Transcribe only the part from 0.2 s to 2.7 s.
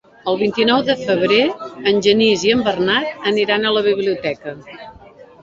El vint-i-nou de febrer en Genís i en